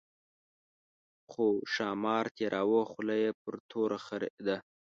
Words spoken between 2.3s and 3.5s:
تېراوه خوله یې